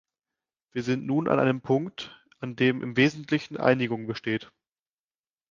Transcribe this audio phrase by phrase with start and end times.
[0.71, 4.51] Wir sind nun an einem Punkt, an dem im wesentlichen Einigung besteht.